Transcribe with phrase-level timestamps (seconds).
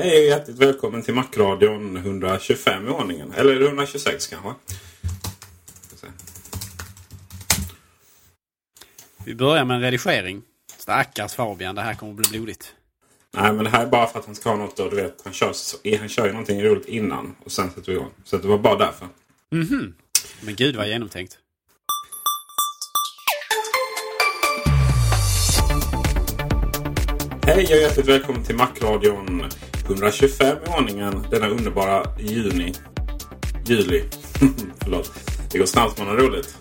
[0.00, 3.32] Hej och hjärtligt välkommen till Macradion 125 i ordningen.
[3.32, 4.54] Eller är det 126 kanske?
[9.24, 10.42] Vi börjar med en redigering.
[10.76, 12.74] Stackars Fabian, det här kommer att bli blodigt.
[13.30, 15.20] Nej men det här är bara för att han ska ha något då, du vet.
[15.24, 15.52] Han kör,
[15.98, 18.10] han kör ju någonting roligt innan och sen sätter vi igång.
[18.24, 19.08] Så det var bara därför.
[20.40, 21.38] Men gud vad genomtänkt.
[27.46, 29.50] Hej och hjärtligt välkommen till Macradion
[29.88, 32.74] 125 i ordningen denna underbara juni.
[33.66, 34.04] Juli.
[34.82, 35.12] Förlåt.
[35.52, 36.56] Det går snabbt man har roligt.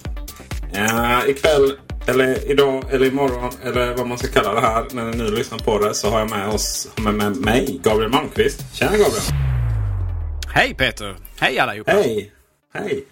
[0.75, 1.73] Uh, ikväll,
[2.07, 5.57] eller idag, eller imorgon, eller vad man ska kalla det här när ni nu lyssnar
[5.57, 8.75] på det så har jag med oss, med, med mig, Gabriel Malmqvist.
[8.75, 9.23] Tjena Gabriel!
[10.53, 11.15] Hej Peter!
[11.39, 11.91] Hej allihopa!
[11.91, 12.31] Hej!
[12.73, 13.05] Hej!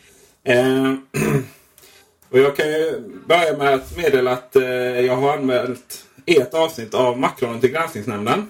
[0.43, 0.93] Eh,
[2.29, 4.63] och jag kan ju börja med att meddela att eh,
[4.99, 8.49] jag har anmält ett avsnitt av Macronen till Granskningsnämnden.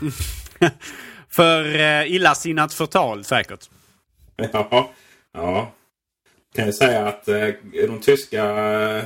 [1.28, 3.70] För eh, illasinnat förtal säkert.
[4.36, 4.90] Ja,
[5.32, 5.72] ja.
[6.54, 9.04] Kan jag säga att eh, de tyska eh,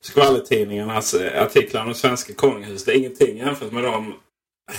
[0.00, 4.14] skvallertidningarnas eh, artiklar om det svenska konungahuset är ingenting jämfört med de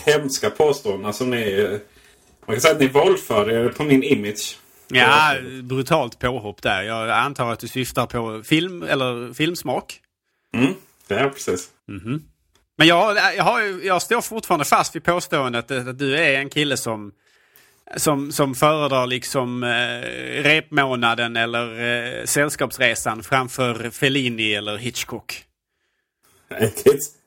[0.06, 1.52] hemska påståendena som ni...
[1.52, 1.80] Eh,
[2.46, 4.60] man kan säga att ni våldför er på min image.
[4.88, 6.82] Ja, brutalt påhopp där.
[6.82, 10.00] Jag antar att du syftar på film eller filmsmak.
[10.58, 10.74] Mm,
[11.08, 11.70] det är precis.
[12.80, 16.50] Men jag, jag, har, jag står fortfarande fast vid påståendet att, att du är en
[16.50, 17.12] kille som
[17.96, 21.80] som, som föredrar liksom eh, repmånaden eller
[22.20, 25.44] eh, sällskapsresan framför Fellini eller Hitchcock.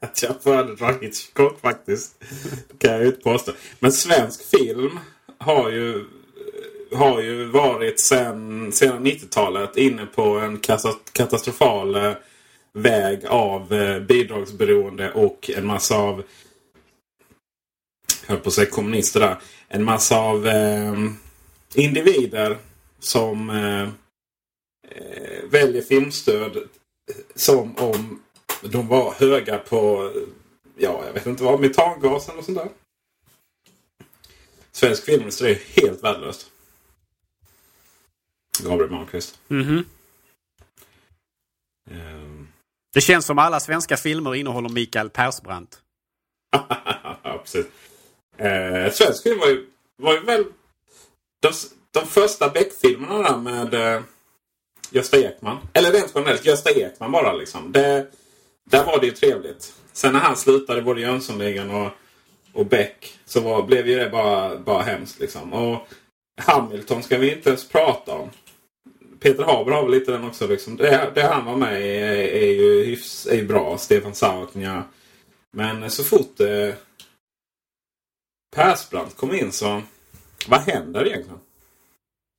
[0.00, 2.24] Att jag föredrar Hitchcock faktiskt.
[2.69, 3.52] Det kan jag ju inte påstå.
[3.78, 4.98] Men svensk film
[5.38, 6.04] har ju,
[6.94, 10.60] har ju varit sen, sedan 90-talet inne på en
[11.12, 12.12] katastrofal eh,
[12.78, 16.22] väg av eh, bidragsberoende och en massa av
[18.26, 19.38] höll på att säga kommunister där.
[19.68, 20.94] En massa av eh,
[21.74, 22.58] individer
[22.98, 23.82] som eh,
[24.88, 26.68] eh, väljer filmstöd
[27.34, 28.22] som om
[28.62, 30.12] de var höga på,
[30.76, 32.68] ja jag vet inte vad, metangas eller sånt där.
[34.72, 36.50] Svensk filmindustri är helt värdelöst.
[38.62, 39.38] Gabriel Malmqvist.
[39.48, 39.84] Mhm.
[41.90, 42.21] Ehm,
[42.94, 45.78] det känns som alla svenska filmer innehåller Mikael Persbrandt.
[47.42, 47.66] precis.
[48.36, 49.66] Eh, svensk film var ju,
[49.97, 50.44] var ju väl
[51.41, 51.52] de,
[51.91, 54.02] de första Beck-filmerna där med eh,
[54.91, 55.58] Gösta Ekman.
[55.72, 57.72] Eller rent generellt Gösta Ekman bara liksom.
[57.72, 58.06] Det,
[58.70, 59.72] där var det ju trevligt.
[59.92, 61.91] Sen när han slutade både Jönssonligan och,
[62.52, 65.52] och Beck så var, blev ju det bara, bara hemskt liksom.
[65.52, 65.88] Och
[66.40, 68.31] Hamilton ska vi inte ens prata om.
[69.22, 70.46] Peter Haber har väl lite den också.
[70.46, 70.76] Liksom.
[70.76, 73.78] Det, det han var med i är, är ju hyfs, är bra.
[73.78, 74.82] Stefan Sauk, ja.
[75.52, 76.74] Men så fort eh,
[78.56, 79.82] Persbrandt kom in så...
[80.46, 81.38] Vad händer egentligen?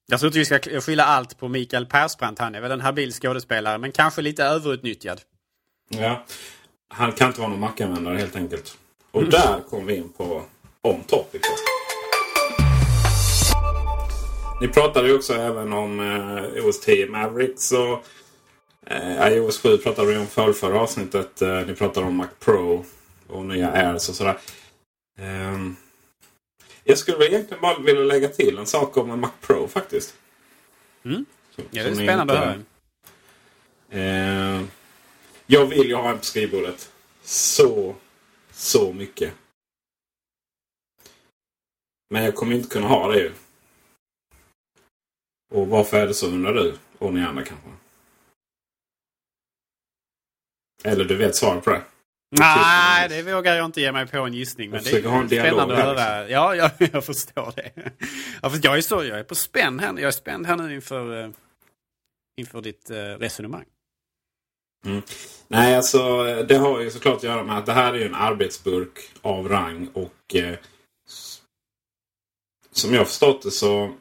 [0.07, 2.39] Jag tror inte vi ska skylla allt på Mikael Persbrandt.
[2.39, 5.21] Han är väl en habil skådespelare men kanske lite överutnyttjad.
[5.89, 6.25] Ja,
[6.89, 8.77] han kan inte vara någon Mac-användare helt enkelt.
[9.11, 10.43] Och där kom vi in på
[10.81, 11.41] On Topic.
[11.41, 11.72] då.
[14.61, 17.71] Ni pratade ju också även om eh, OS 10 Mavericks.
[17.71, 18.05] Och,
[18.85, 21.41] eh, I OS 7 pratade vi om för förra avsnittet.
[21.41, 22.85] Eh, ni pratade om Mac Pro.
[23.27, 24.37] och nya Airs och sådär.
[25.19, 25.75] Um,
[26.83, 30.13] jag skulle egentligen bara vilja lägga till en sak om en Mac Pro faktiskt.
[31.05, 31.25] Mm.
[31.55, 32.55] ja, det är spännande att höra.
[33.93, 34.63] Uh,
[35.45, 36.91] jag vill ju ha en på skrivbordet.
[37.23, 37.95] Så,
[38.51, 39.33] så mycket.
[42.09, 43.31] Men jag kommer inte kunna ha det ju.
[45.53, 46.75] Och varför är det så undrar du?
[46.97, 47.69] Och ni andra kanske?
[50.83, 51.81] Eller du vet svaret på det?
[52.31, 54.69] Nej, det vågar jag inte ge mig på en gissning.
[54.69, 56.29] Men det är spännande att höra.
[56.29, 57.71] Ja, jag, jag förstår det.
[58.41, 60.75] Ja, för jag, är så, jag är på spänn här, jag är spänd här nu
[60.75, 61.29] inför, uh,
[62.37, 63.65] inför ditt uh, resonemang.
[64.85, 65.01] Mm.
[65.47, 68.99] Nej, alltså det har ju såklart att göra med att det här är en arbetsburk
[69.21, 69.87] av rang.
[69.93, 70.55] Och eh,
[72.71, 73.95] som jag förstått det så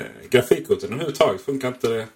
[0.00, 2.08] eh, grafikkorten överhuvudtaget funkar inte.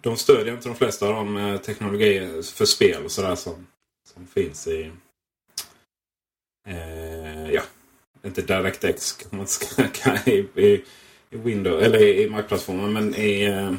[0.00, 3.66] De stödjer inte de flesta av de eh, teknologier för spel och sådär som,
[4.08, 4.92] som finns i
[6.68, 7.62] eh, ja,
[8.22, 9.84] inte DirectX kan man ska,
[10.26, 10.84] i, i,
[11.30, 13.72] i Windows eller i, i Mac-plattformen men i, eh,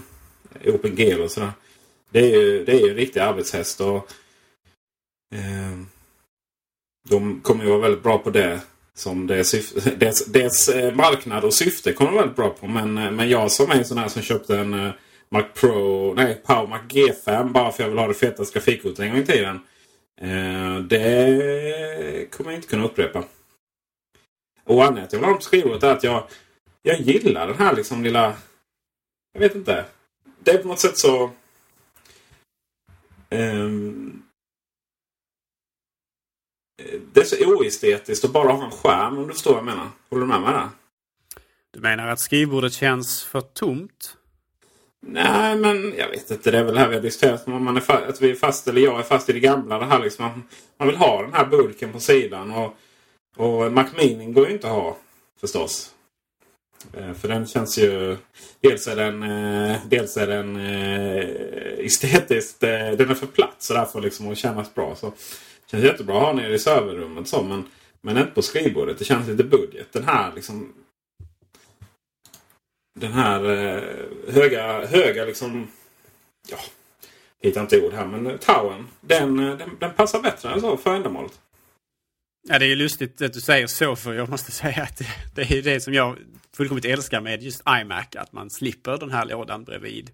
[0.61, 1.51] i OpenGL och sådär.
[2.09, 3.81] Det är ju, det är ju en riktig arbetshäst.
[3.81, 4.11] Och,
[5.35, 5.79] eh,
[7.09, 8.61] de kommer ju vara väldigt bra på det.
[8.97, 12.67] Som dess, dess, dess marknad och syfte kommer vara väldigt bra på.
[12.67, 14.91] Men, eh, men jag som är en sån här som köpte en eh,
[15.29, 18.99] Mac Pro, nej Power Mac G5 bara för att jag vill ha det fetaste grafikkortet
[18.99, 19.59] en gång i tiden.
[20.21, 23.23] Eh, det kommer jag inte kunna upprepa.
[24.63, 26.23] Och anledningen till att jag vill ha på skrivbordet är att jag,
[26.81, 28.35] jag gillar den här liksom lilla...
[29.33, 29.85] Jag vet inte.
[30.39, 31.31] Det är på något sätt så...
[33.29, 34.20] Um,
[37.13, 39.87] det är så oestetiskt att bara ha en skärm om du förstår vad jag menar.
[40.09, 40.69] Håller du med mig där?
[41.71, 44.17] Du menar att skrivbordet känns för tomt?
[45.07, 46.51] Nej, men jag vet inte.
[46.51, 47.47] Det är väl här vi har diskuterat.
[47.47, 49.79] Man är fast, att vi är fast, eller jag är fast i det gamla.
[49.79, 50.43] Det här liksom, man,
[50.77, 52.51] man vill ha den här burken på sidan.
[52.51, 52.75] Och,
[53.37, 54.97] och Mac Mini går ju inte att ha
[55.41, 55.91] förstås.
[56.93, 58.17] Eh, för den känns ju...
[58.61, 62.59] Dels är den, eh, dels är den eh, estetiskt...
[62.59, 64.95] Den är för platt så därför liksom att kännas bra.
[64.95, 65.13] Så det
[65.71, 67.65] känns jättebra att ha nere i serverrummet så men,
[68.01, 68.99] men inte på skrivbordet.
[68.99, 69.93] Det känns lite budget.
[69.93, 70.73] Den här liksom...
[72.99, 73.83] Den här eh,
[74.33, 75.67] höga, höga liksom...
[76.49, 76.57] Ja,
[77.41, 78.87] hittar inte ord här men eh, towern.
[79.01, 81.39] Den, eh, den, den passar bättre än så för ändamålet.
[82.49, 85.01] Ja, det är ju lustigt att du säger så för jag måste säga att
[85.35, 86.17] det är det som jag
[86.53, 88.15] fullkomligt älskar med just iMac.
[88.15, 90.11] Att man slipper den här lådan bredvid,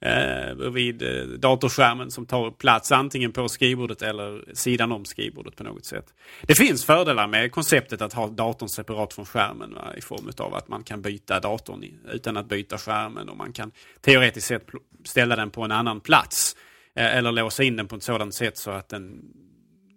[0.00, 5.84] Eh, eh, datorskärmen som tar plats antingen på skrivbordet eller sidan om skrivbordet på något
[5.84, 6.14] sätt.
[6.42, 10.54] Det finns fördelar med konceptet att ha datorn separat från skärmen va, i form av
[10.54, 13.70] att man kan byta datorn utan att byta skärmen och man kan
[14.00, 14.66] teoretiskt sett
[15.04, 16.56] ställa den på en annan plats.
[16.96, 19.20] Eh, eller låsa in den på ett sådant sätt så att den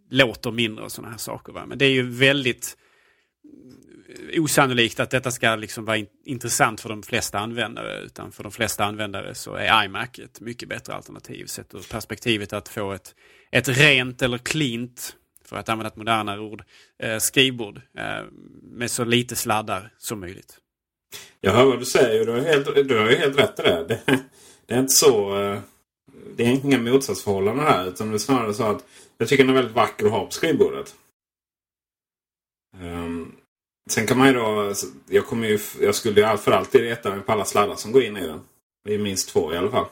[0.10, 1.54] låter mindre och sådana här saker.
[1.54, 1.66] Va?
[1.66, 2.78] Men det är ju väldigt
[4.38, 8.00] osannolikt att detta ska liksom vara in intressant för de flesta användare.
[8.00, 11.46] Utan för de flesta användare så är iMac ett mycket bättre alternativ.
[11.46, 13.16] Sett ur perspektivet att få ett,
[13.52, 15.16] ett rent eller cleant,
[15.46, 16.64] för att använda ett modernare ord,
[17.00, 18.24] eh, skrivbord eh,
[18.62, 20.58] med så lite sladdar som möjligt.
[21.42, 22.26] Jag hör vad du säger.
[22.26, 23.86] Du har helt, du har helt rätt i det.
[23.88, 24.20] det.
[24.66, 25.42] Det är inte så...
[25.42, 25.60] Eh,
[26.36, 27.88] det är inga motsatsförhållanden här.
[27.88, 28.86] Utan det är snarare så att
[29.18, 30.96] jag tycker den är väldigt vacker att ha på skrivbordet.
[32.82, 33.09] Um,
[33.92, 34.68] sen kan man ju då...
[34.68, 37.92] Alltså, jag, kommer ju, jag skulle ju för alltid reta mig på alla sladdar som
[37.92, 38.42] går in i den.
[38.86, 39.86] Det är minst två i alla fall.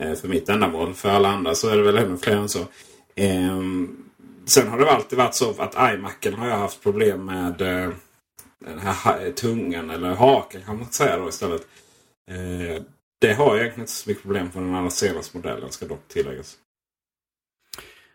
[0.00, 0.94] Eh, för mitt ändamål.
[0.94, 2.66] För alla andra så är det väl ännu fler än så.
[3.14, 4.04] Ehm,
[4.46, 7.90] sen har det alltid varit så att iMacen har jag haft problem med eh,
[8.58, 11.66] den här tungan eller haken kan man säga då istället.
[12.30, 12.82] Eh,
[13.20, 16.08] det har jag egentligen inte så mycket problem på den allra senaste modellen ska dock
[16.08, 16.56] tilläggas.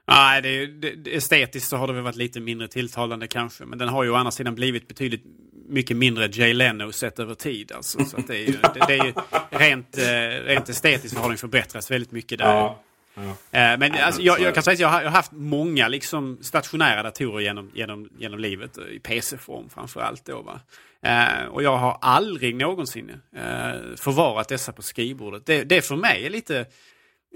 [0.09, 3.65] Nej, det, det, estetiskt så har det väl varit lite mindre tilltalande kanske.
[3.65, 5.23] Men den har ju å andra sidan blivit betydligt
[5.69, 7.71] mycket mindre Jay Leno sett över tid.
[7.71, 8.05] Alltså.
[8.05, 9.13] Så det är ju, det, det är ju
[9.49, 12.45] rent, eh, rent estetiskt så har den förbättrats väldigt mycket där.
[12.45, 12.83] Ja.
[13.13, 13.59] Ja.
[13.59, 17.39] Eh, men alltså, jag, jag, kan säga att jag har, haft många liksom, stationära datorer
[17.39, 18.77] genom, genom, genom livet.
[18.77, 20.25] I PC-form framförallt.
[20.25, 20.59] Då, va?
[21.01, 25.45] Eh, och jag har aldrig någonsin eh, förvarat dessa på skrivbordet.
[25.45, 26.65] Det, det för mig är lite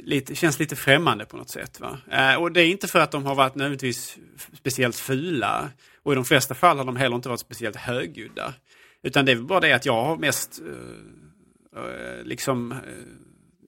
[0.01, 1.79] lite, känns lite främmande på något sätt.
[1.79, 1.97] Va?
[2.12, 4.17] Eh, och det är inte för att de har varit nödvändigtvis
[4.53, 5.69] speciellt fula.
[6.03, 8.53] Och i de flesta fall har de heller inte varit speciellt högljudda.
[9.03, 12.77] Utan det är bara det att jag har mest eh, eh liksom eh,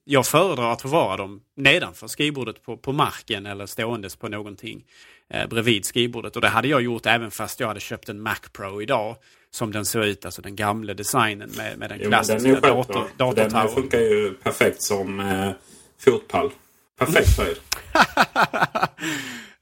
[0.04, 4.84] jag föredrar att förvara dem nedanför skrivbordet på, på marken eller ståendes på någonting
[5.30, 6.36] eh, bredvid skrivbordet.
[6.36, 9.16] Och det hade jag gjort även fast jag hade köpt en Mac Pro idag.
[9.52, 13.08] Som den ser ut, alltså den gamla designen med, med den klassiska jo, den dator,
[13.18, 13.68] datortowern.
[13.68, 15.52] Den funkar ju perfekt som eh,
[16.00, 16.52] fotpall.
[16.98, 17.58] Perfekt höjd.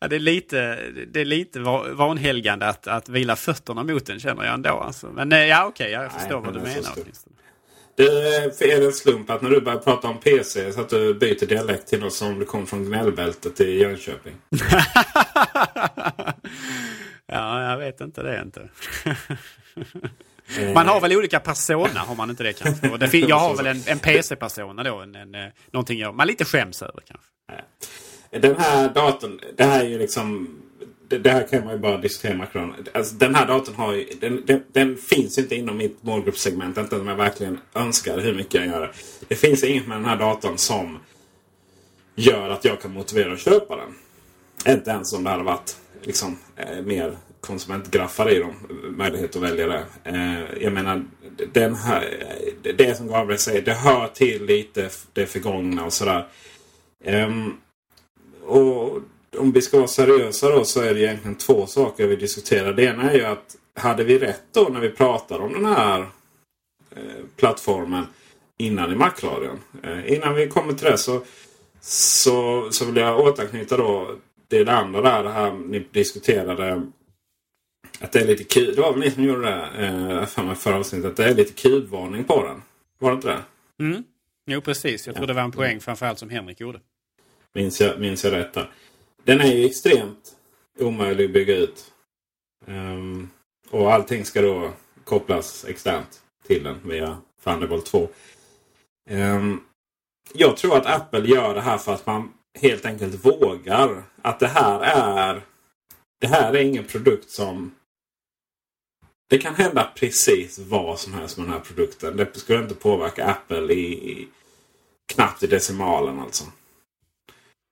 [0.03, 1.59] Ja, det, är lite, det är lite
[1.93, 4.69] vanhelgande att, att vila fötterna mot den känner jag ändå.
[4.69, 5.07] Alltså.
[5.07, 6.93] Men eh, ja, okej, jag förstår Nej, vad du menar.
[8.57, 11.45] Det är en slump att när du börjar prata om PC så att du byter
[11.45, 14.33] dialekt till något som du kom från gnällbältet i Jönköping.
[17.25, 18.69] ja, jag vet inte det inte.
[20.59, 20.73] Eh.
[20.73, 22.97] Man har väl olika persona, har man inte det kanske?
[22.97, 26.45] Det, jag har väl en, en PC-persona då, en, en, eh, någonting jag, man lite
[26.45, 27.27] skäms över kanske.
[28.31, 30.59] Eh, den här datorn, det här är ju liksom...
[31.07, 32.75] Det, det här kan man ju bara diskutera Macron.
[32.93, 36.77] Alltså, den här datorn har ju, den, den, den, finns inte inom mitt målgruppssegment.
[36.77, 38.91] Inte om jag verkligen önskar hur mycket jag gör.
[39.27, 40.99] Det finns inget med den här datorn som
[42.15, 43.95] gör att jag kan motivera att köpa den.
[44.75, 48.53] Inte ens om det hade varit liksom, eh, mer konsumentgraffar i dem.
[48.97, 49.85] Möjlighet att välja det.
[50.03, 51.05] Eh, jag menar,
[51.51, 52.25] den här,
[52.77, 56.27] det som Gabriel säger, det hör till lite det förgångna och sådär.
[57.03, 57.29] Eh,
[58.45, 58.99] och
[59.37, 62.73] om vi ska vara seriösa då så är det egentligen två saker vi diskuterar.
[62.73, 65.99] Det ena är ju att hade vi rätt då när vi pratar om den här
[66.95, 68.05] eh, plattformen
[68.57, 69.59] innan i Macradion?
[69.83, 71.21] Eh, innan vi kommer till det så,
[71.81, 74.15] så, så vill jag återknyta då
[74.47, 75.23] det andra där.
[75.23, 76.83] Det här ni diskuterade
[78.03, 78.75] att det är lite kul.
[78.75, 81.11] Det var väl ni som gjorde det eh, förra avsnittet.
[81.11, 82.61] Att det är lite kulvarning på den.
[82.99, 83.43] Var det inte det?
[83.83, 84.03] Mm.
[84.45, 85.07] Jo precis.
[85.07, 85.27] Jag tror ja.
[85.27, 86.79] det var en poäng framförallt som Henrik gjorde.
[87.53, 88.71] Minns jag, minns jag rätt där.
[89.23, 90.35] Den är ju extremt
[90.79, 91.91] omöjlig att bygga ut.
[92.65, 93.29] Um,
[93.69, 94.71] och allting ska då
[95.03, 97.99] kopplas externt till den via Thunderbolt 2.
[97.99, 98.09] Um,
[99.09, 99.59] ehm,
[100.33, 104.03] jag tror att Apple gör det här för att man helt enkelt vågar.
[104.21, 105.41] Att det här är
[106.23, 107.75] det här är ingen produkt som...
[109.29, 112.17] Det kan hända precis vad som helst med den här produkten.
[112.17, 114.27] Det skulle inte påverka Apple i, i
[115.13, 116.43] knappt i decimalen alltså.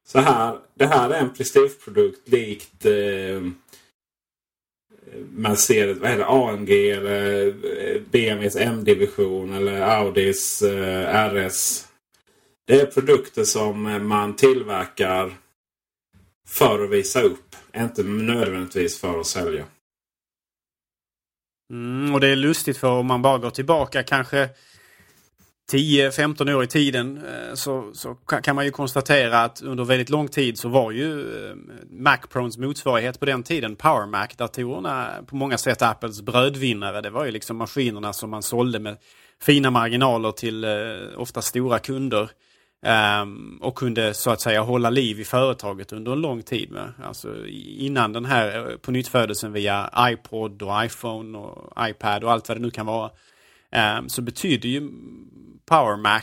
[0.08, 3.41] Så här, det här är en prestigeprodukt likt eh,
[5.29, 11.88] Mercedes, vad heter AMG eller eh, BMWs M-division eller Audis eh, RS.
[12.67, 15.38] Det är produkter som man tillverkar
[16.48, 17.55] för att visa upp.
[17.75, 19.65] Inte nödvändigtvis för att sälja.
[21.71, 24.49] Mm, och det är lustigt för om man bara går tillbaka kanske
[25.71, 30.27] 10-15 år i tiden eh, så, så, kan man ju konstatera att under väldigt lång
[30.27, 31.25] tid så var ju
[31.89, 37.01] Macprons Mac motsvarighet på den tiden, Power Mac-datorerna, på många sätt Apples brödvinnare.
[37.01, 38.97] Det var ju liksom maskinerna som man sålde med
[39.41, 40.69] fina marginaler till eh,
[41.17, 42.29] ofta stora kunder.
[42.83, 46.71] Um, och kunde så att säga hålla liv i företaget under en lång tid.
[46.71, 46.93] Med.
[47.03, 52.47] Alltså, innan den här eh, på nytt via iPod och iPhone och iPad och allt
[52.47, 53.11] vad det nu kan vara.
[54.00, 54.89] Um, så betyder ju
[55.65, 56.21] Power Mac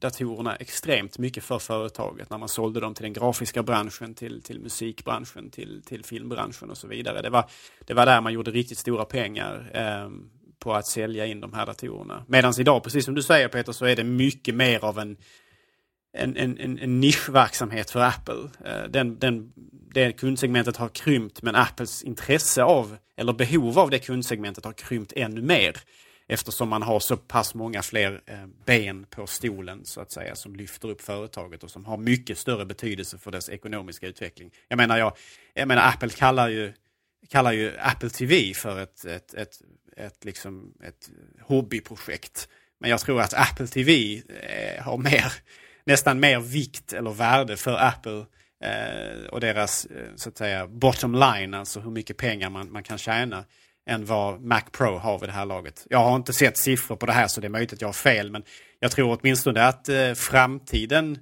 [0.00, 4.60] datorerna extremt mycket för företaget när man sålde dem till den grafiska branschen, till, till
[4.60, 7.22] musikbranschen, till, till filmbranschen och så vidare.
[7.22, 7.44] Det var,
[7.86, 9.70] det var där man gjorde riktigt stora pengar
[10.04, 12.24] um, på att sälja in de här datorerna.
[12.26, 15.16] Medan idag, precis som du säger Peter, så är det mycket mer av en,
[16.12, 18.50] en, en, en nischverksamhet för Apple.
[18.64, 19.52] Eh, den, den,
[19.94, 25.12] det kundsegmentet har krympt men Apples intresse av, eller behov av det kundsegmentet har krympt
[25.16, 25.76] ännu mer
[26.30, 30.56] eftersom man har så pass många fler eh, ben på stolen så att säga som
[30.56, 34.50] lyfter upp företaget och som har mycket större betydelse för dess ekonomiska utveckling.
[34.68, 35.16] Jag menar, jag,
[35.54, 36.72] jag menar Apple kallar ju,
[37.28, 39.62] kallar ju Apple TV för ett, ett, ett,
[39.96, 42.48] ett, liksom ett hobbyprojekt.
[42.80, 45.32] Men jag tror att Apple TV eh, har mer,
[45.90, 48.24] nästan mer vikt eller värde för Apple
[48.64, 52.82] eh, och deras eh, så att säga bottom line, alltså hur mycket pengar man, man
[52.82, 53.44] kan tjäna
[53.86, 55.86] än vad Mac Pro har vid det här laget.
[55.90, 57.92] Jag har inte sett siffror på det här så det är möjligt att jag har
[57.92, 58.42] fel men
[58.80, 61.18] jag tror åtminstone att eh, framtiden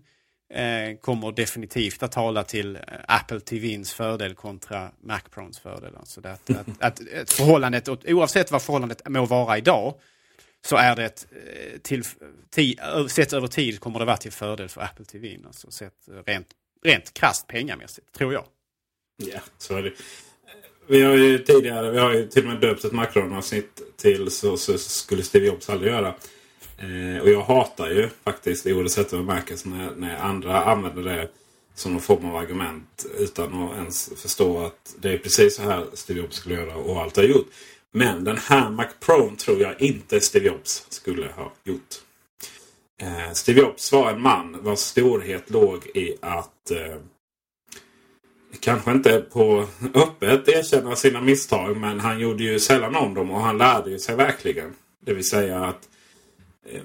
[0.54, 5.96] eh, kommer definitivt att tala till eh, Apple TVns fördel kontra Mac Pros fördel.
[5.98, 9.94] Alltså att, att, att, att förhållandet, oavsett vad förhållandet må vara idag,
[10.66, 11.26] så är det ett,
[11.82, 12.04] till,
[12.50, 12.76] ti,
[13.08, 15.38] sett över tid kommer det vara till fördel för Apple TV.
[15.46, 15.94] Alltså sett
[16.26, 16.46] rent,
[16.84, 18.44] rent krasst pengamässigt, tror jag.
[19.16, 19.88] Ja, så är det.
[19.88, 19.94] Eh,
[20.86, 24.56] vi har ju tidigare, vi har ju till och med döpt ett Macron-avsnitt till så,
[24.56, 26.14] så, skulle Steve Jobs aldrig göra.
[26.78, 31.28] Eh, och jag hatar ju faktiskt i ordet rätta bemärkelse när, när andra använder det
[31.74, 35.86] som någon form av argument utan att ens förstå att det är precis så här
[35.94, 37.46] Steve Jobs skulle göra och allt har gjort.
[37.92, 41.94] Men den här Mac Pro tror jag inte Steve Jobs skulle ha gjort.
[43.00, 46.96] Eh, Steve Jobs var en man vars storhet låg i att eh,
[48.60, 53.40] kanske inte på öppet erkänna sina misstag men han gjorde ju sällan om dem och
[53.40, 54.74] han lärde ju sig verkligen.
[55.00, 55.88] Det vill säga att
[56.64, 56.82] eh,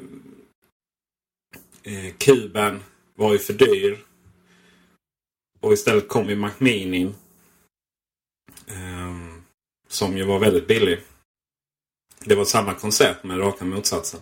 [1.83, 2.79] eh kuben
[3.15, 3.99] var ju för dyr.
[5.59, 7.15] Och istället kom ju Macminin
[8.67, 9.02] eh,
[9.93, 10.99] som ju var väldigt billig.
[12.25, 14.19] Det var samma koncept men raka motsatsen.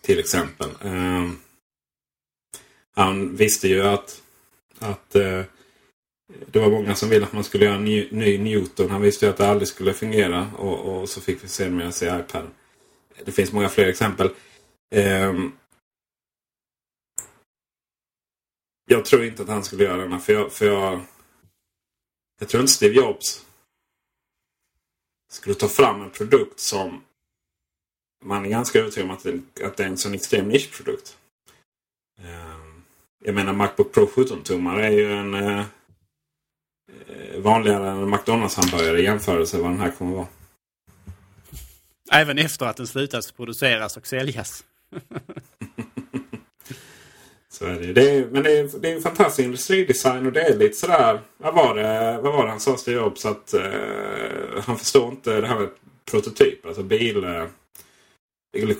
[0.00, 0.70] Till exempel.
[0.82, 1.30] Eh,
[2.94, 4.22] han visste ju att,
[4.78, 5.42] att eh,
[6.46, 8.90] det var många som ville att man skulle göra en ny, ny Newton.
[8.90, 10.50] Han visste ju att det aldrig skulle fungera.
[10.58, 12.46] Och, och så fick vi se med se iPad.
[13.24, 14.30] Det finns många fler exempel.
[14.94, 15.34] Eh,
[18.90, 20.18] jag tror inte att han skulle göra denna.
[20.18, 21.00] För jag, för jag,
[22.40, 23.44] jag tror inte Steve Jobs
[25.28, 27.02] skulle ta fram en produkt som
[28.24, 31.16] man är ganska övertygad om att det, att det är en sån extrem nischprodukt.
[32.20, 32.82] Ehm,
[33.24, 35.64] jag menar Macbook Pro 17-tummare är ju en eh,
[37.38, 40.28] vanligare än McDonalds-hamburgare i jämförelse med vad den här kommer att vara.
[42.10, 44.64] Även efter att den slutat produceras och säljas.
[47.58, 47.92] Så är det.
[47.92, 51.20] det är, men det är, det är en fantastisk industridesign och det är lite sådär.
[51.36, 53.26] Vad var det, vad var det han sa Steve Jobs?
[53.26, 55.68] Att uh, han förstår inte det här med
[56.10, 56.66] prototyp.
[56.66, 57.46] Alltså bil, uh,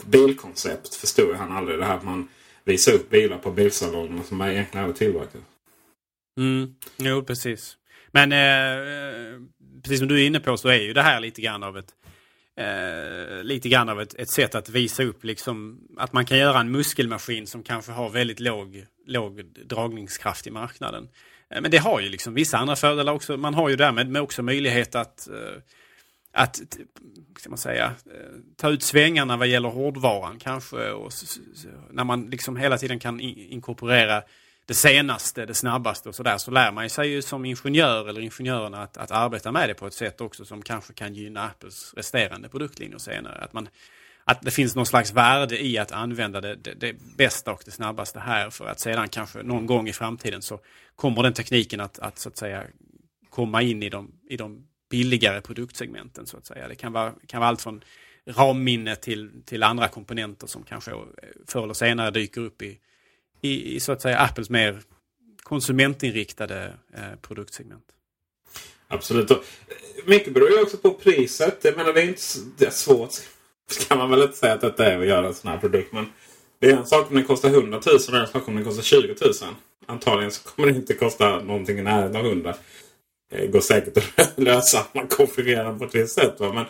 [0.05, 1.79] bilkoncept förstod han aldrig.
[1.79, 2.29] Det här att man
[2.65, 5.43] visar upp bilar på bilsalongerna som man egentligen aldrig tillverkat.
[6.41, 7.77] Mm, jo, precis.
[8.13, 9.41] Men eh, eh,
[9.83, 11.95] precis som du är inne på så är ju det här lite grann av ett
[12.59, 16.61] eh, lite grann av ett, ett, sätt att visa upp liksom att man kan göra
[16.61, 21.09] en muskelmaskin som kanske har väldigt låg, låg dragningskraft i marknaden.
[21.50, 23.37] Eh, men det har ju liksom vissa andra fördelar också.
[23.37, 25.62] Man har ju därmed också möjlighet att eh,
[26.33, 26.57] att
[27.38, 30.91] ska man säga, eh, ta ut svängarna vad gäller hårdvaran kanske.
[30.91, 31.12] Och
[31.91, 34.23] när man liksom hela tiden kan inkorporera
[34.69, 38.83] det senaste, det snabbaste och sådär så lär man sig ju som ingenjör eller ingenjörerna
[38.83, 42.49] att, att arbeta med det på ett sätt också som kanske kan gynna Apples resterande
[42.49, 43.39] produktlinjer senare.
[43.39, 43.69] Att, man,
[44.25, 47.71] att det finns någon slags värde i att använda det, det, det, bästa och det
[47.71, 50.61] snabbaste här för att sedan kanske någon gång i framtiden så
[50.97, 52.65] kommer den tekniken att, att så att säga
[53.31, 56.69] komma in i de, i de billigare produktsegmenten så att säga.
[56.69, 57.85] Det kan vara, kan vara allt från
[58.27, 60.92] ramminne till, till andra komponenter som kanske
[61.47, 62.79] förr eller senare dyker upp i,
[63.40, 64.81] i, i så att säga Apples mer
[65.42, 67.85] konsumentinriktade eh, produktsegment.
[68.88, 69.31] Absolut.
[69.31, 71.59] Och eh, mycket beror ju också på priset.
[71.62, 72.22] Jag menar det är inte
[72.59, 73.11] det är svårt.
[73.88, 75.92] Kan man väl inte säga att detta är att göra en sån här produkt.
[75.92, 76.07] Men
[76.59, 78.83] det är en sak om den kostar 100 000 och en sak om den kostar
[78.83, 79.35] 20 000.
[79.87, 82.55] Antagligen så kommer det inte kosta någonting i närheten av 100.
[83.31, 84.87] Det går säkert att lösa.
[84.94, 86.40] Man konfigurerar på ett visst sätt.
[86.40, 86.53] Va?
[86.53, 86.64] Men,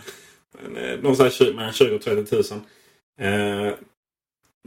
[0.63, 2.45] men eh, någonstans mellan 20 och 30 000.
[3.21, 3.75] Eh,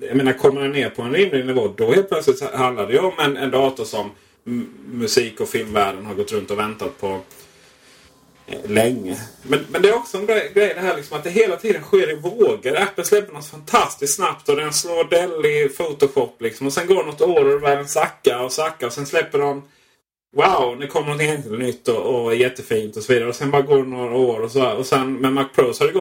[0.07, 3.13] jag menar kommer den ner på en rimlig nivå då helt plötsligt handlar det om
[3.19, 4.11] en, en dator som
[4.91, 7.19] musik och filmvärlden har gått runt och väntat på
[8.47, 9.17] eh, länge.
[9.43, 11.81] Men, men det är också en grej, grej det här liksom att det hela tiden
[11.81, 12.77] sker i vågor.
[12.77, 16.41] Apple släpper något fantastiskt snabbt och den slår Dell i Photoshop.
[16.41, 16.67] Liksom.
[16.67, 18.87] Och sen går något år och världen sackar och sackar.
[18.87, 19.63] Och sen släpper de
[20.35, 23.29] Wow, nu kommer något helt nytt och, och jättefint och så vidare.
[23.29, 24.71] Och sen bara går det några år och så.
[24.71, 26.00] Och sen med Mac Pro så har det gått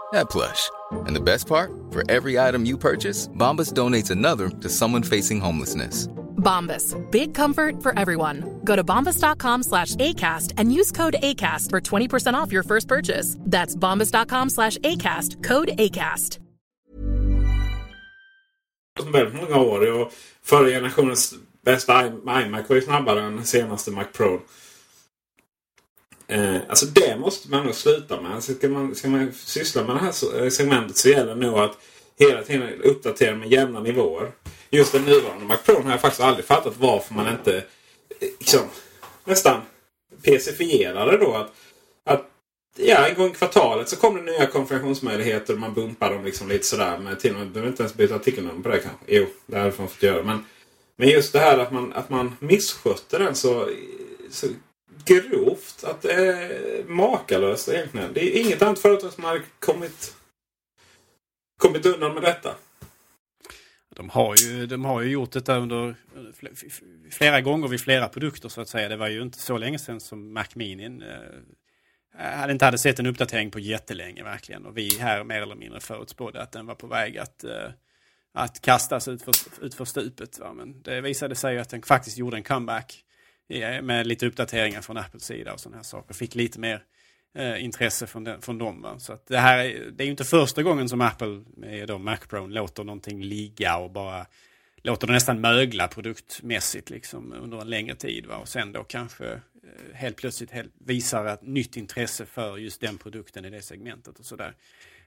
[0.13, 0.69] that plush.
[1.05, 1.71] And the best part?
[1.91, 6.07] For every item you purchase, Bombas donates another to someone facing homelessness.
[6.37, 6.95] Bombas.
[7.11, 8.59] Big comfort for everyone.
[8.63, 13.37] Go to bombas.com slash ACAST and use code ACAST for 20% off your first purchase.
[13.39, 15.43] That's bombas.com slash ACAST.
[15.43, 16.39] Code ACAST.
[19.13, 20.01] väldigt många år.
[20.01, 20.11] Och
[20.43, 21.33] förra generationens
[21.65, 24.39] bästa iMac var ju snabbare än senaste Mac Pro.
[26.31, 28.31] Eh, alltså det måste man nog sluta med.
[28.35, 31.59] Alltså ska, man, ska man syssla med det här eh, segmentet så gäller det nog
[31.59, 31.77] att
[32.19, 34.31] hela tiden uppdatera med jämna nivåer.
[34.69, 37.63] Just den nuvarande Mac Pro har jag faktiskt aldrig fattat varför man inte eh,
[38.39, 38.61] liksom,
[39.23, 39.61] nästan
[40.23, 41.33] PC-fierade då.
[41.33, 41.53] Att,
[42.05, 42.25] att
[42.77, 45.53] ja, en gång i kvartalet så kommer det nya konfigurationsmöjligheter.
[45.53, 46.97] och Man bumpar dem liksom lite sådär.
[46.97, 49.05] Men till och med behöver inte ens byta artikelnummer på det kanske.
[49.07, 50.23] Jo, det hade man fått göra.
[50.23, 50.45] Men,
[50.97, 53.69] men just det här att man, att man misskötte den så,
[54.29, 54.47] så
[55.05, 55.83] grovt.
[55.83, 58.13] Att det är makalöst egentligen.
[58.13, 60.15] Det är inget annat företag som har kommit,
[61.57, 62.55] kommit undan med detta.
[63.95, 65.95] De har ju, de har ju gjort detta under
[67.11, 68.89] flera gånger vid flera produkter så att säga.
[68.89, 72.77] Det var ju inte så länge sedan som Mac Mini eh, eh, hade inte hade
[72.77, 74.65] sett en uppdatering på jättelänge verkligen.
[74.65, 77.69] Och vi här mer eller mindre förutspådde att den var på väg att, eh,
[78.33, 80.39] att kastas ut för, ut för stupet.
[80.39, 80.53] Va?
[80.53, 83.03] Men det visade sig att den faktiskt gjorde en comeback
[83.59, 86.13] med lite uppdateringar från Apples sida och sådana här saker.
[86.13, 86.83] Fick lite mer
[87.35, 88.81] eh, intresse från, den, från dem.
[88.81, 88.99] Va?
[88.99, 92.17] Så det här är, det är ju inte första gången som Apple med då Mac
[92.29, 94.25] Pro låter någonting ligga och bara
[94.83, 98.25] låter det nästan mögla produktmässigt liksom under en längre tid.
[98.25, 98.37] Va?
[98.37, 99.39] Och sen då kanske eh,
[99.93, 104.25] helt plötsligt helt, visar ett nytt intresse för just den produkten i det segmentet och
[104.25, 104.55] sådär.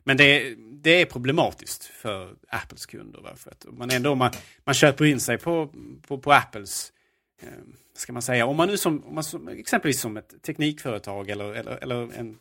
[0.04, 3.20] Men det, det är problematiskt för Apples kunder.
[3.20, 3.36] Va?
[3.36, 4.30] För att man ändå man,
[4.64, 5.70] man köper in sig på,
[6.06, 7.03] på, på Apples eh,
[7.40, 11.30] Ehm, ska man säga, om man nu som, om man som, exempelvis som ett teknikföretag
[11.30, 12.38] eller, eller, eller en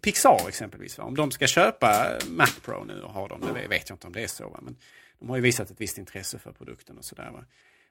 [0.00, 1.04] Pixar exempelvis, va?
[1.04, 4.12] om de ska köpa Mac Pro nu och ha dem, det vet jag inte om
[4.12, 4.60] det är så, va?
[4.62, 4.76] men
[5.18, 7.44] de har ju visat ett visst intresse för produkten och sådär.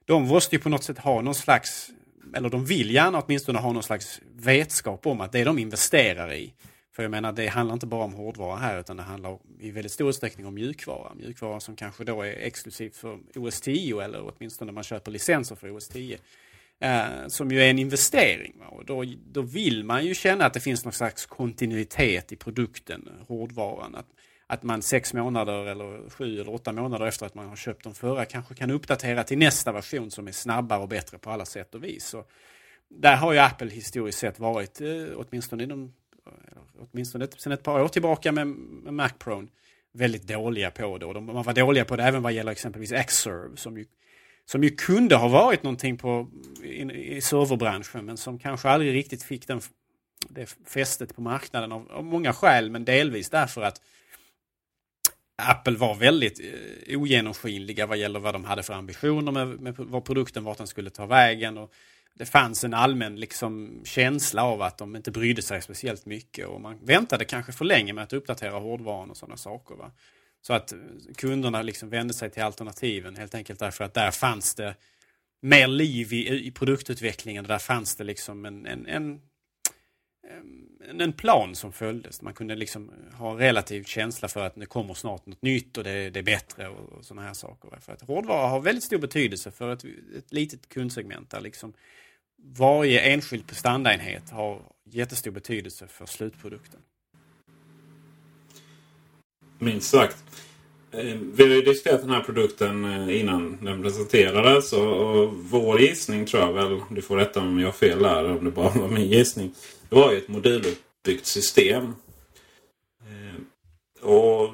[0.06, 1.90] De måste ju på något sätt ha någon slags,
[2.36, 6.54] eller de vill gärna åtminstone ha någon slags vetskap om att det de investerar i,
[6.96, 9.92] för jag menar det handlar inte bara om hårdvara här utan det handlar i väldigt
[9.92, 11.14] stor utsträckning om mjukvara.
[11.14, 15.78] Mjukvara som kanske då är exklusivt för OS 10 eller åtminstone man köper licenser för
[15.78, 16.18] OS 10.
[16.80, 18.56] Eh, som ju är en investering.
[18.60, 18.66] Va?
[18.68, 23.10] Och då, då vill man ju känna att det finns någon slags kontinuitet i produkten,
[23.28, 23.96] hårdvaran.
[23.96, 24.08] Att,
[24.48, 27.94] att man sex månader eller sju eller åtta månader efter att man har köpt de
[27.94, 31.76] förra kanske kan uppdatera till nästa version som är snabbare och bättre på alla sätt
[31.76, 32.06] och vis.
[32.06, 32.26] Så
[32.90, 35.94] där har ju Apple historiskt sett varit, åtminstone åtminstone, inom,
[36.80, 39.10] åtminstone sedan ett par år tillbaka med, med Mac
[39.94, 41.06] väldigt dåliga på det.
[41.06, 43.86] Och de, man var dåliga på det även vad gäller exempelvis Xserve som ju
[44.46, 46.28] som ju kunde ha varit någonting på,
[46.64, 46.82] i,
[47.18, 49.62] i serverbranschen men som kanske aldrig riktigt fick den,
[50.30, 53.82] det fästet på marknaden av, av många skäl men delvis därför att
[55.36, 60.06] Apple var väldigt eh, ogenomskinliga vad gäller vad de hade för ambitioner med, med vad
[60.06, 61.58] produkten, vart den skulle ta vägen.
[61.58, 61.74] Och
[62.14, 66.62] det fanns en allmän liksom, känsla av att de inte brydde sig speciellt mycket och
[66.62, 69.76] man väntade kanske för länge med att uppdatera hårdvaran och sådana saker.
[69.76, 69.92] Va?
[70.42, 70.80] Så att eh,
[71.18, 74.76] kunderna liksom vände sig till alternativen helt enkelt därför att där fanns det
[75.42, 77.44] mer liv i, i produktutvecklingen.
[77.44, 79.22] Där fanns det liksom en, en, en,
[81.02, 82.22] en, plan som följdes.
[82.22, 86.10] Man kunde liksom ha relativ känsla för att det kommer snart något nytt och det,
[86.10, 87.80] det är bättre och, och sådana här saker.
[87.80, 89.84] För att hårdvara har väldigt stor betydelse för ett,
[90.18, 91.74] ett litet kundsegment där liksom
[92.44, 96.80] varje enskild prestandaenhet har jättestor betydelse för slutprodukten.
[99.60, 100.24] Minst sagt.
[100.92, 104.74] Eh, vi har ju diskuterat den här produkten eh, innan den presenterades.
[104.74, 108.46] Och, vår gissning tror jag väl, du får rätta om jag har fel där, om
[108.46, 109.54] det bara var min gissning.
[109.90, 111.96] Det var ju ett moduluppbyggt system.
[113.02, 114.54] Eh, och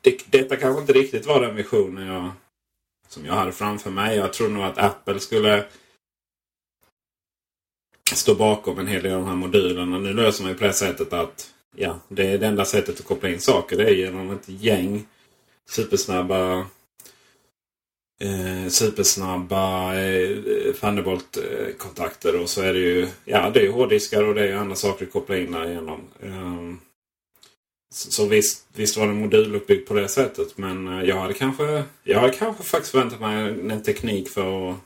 [0.00, 2.30] det, detta kanske inte riktigt var den visionen jag,
[3.08, 4.16] som jag hade framför mig.
[4.16, 5.64] Jag tror nog att Apple skulle
[8.16, 9.98] står bakom en hel del av de här modulerna.
[9.98, 13.06] Nu löser man ju på det sättet att ja, det är det enda sättet att
[13.06, 13.76] koppla in saker.
[13.76, 15.06] Det är genom ett gäng
[15.70, 16.66] supersnabba
[18.20, 20.36] eh, supersnabba eh,
[20.80, 22.40] Thunderbolt-kontakter.
[22.42, 25.12] Och så är det ju ja, det är hårddiskar och det är andra saker att
[25.12, 26.00] koppla in därigenom.
[26.22, 26.74] Eh,
[27.94, 30.58] så, så visst, visst var det moduluppbyggd på det sättet.
[30.58, 34.76] Men eh, jag hade kanske, jag hade kanske faktiskt förväntat mig en teknik för att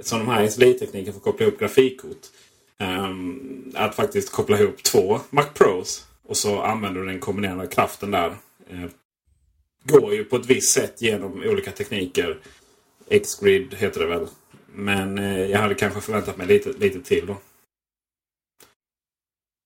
[0.00, 2.26] som de här SLI-tekniken för att koppla ihop grafikkort.
[2.78, 6.06] Um, att faktiskt koppla ihop två Mac Pros.
[6.22, 8.36] Och så använder du den kombinerade kraften där.
[8.72, 8.86] Uh,
[9.84, 12.38] går ju på ett visst sätt genom olika tekniker.
[13.08, 14.26] X-Grid heter det väl.
[14.66, 17.32] Men uh, jag hade kanske förväntat mig lite, lite till då.